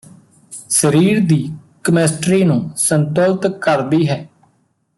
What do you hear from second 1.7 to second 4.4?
chemistry ਨੂੰ ਸੰਤੁਲਤ ਕਰਦੀ ਹੈ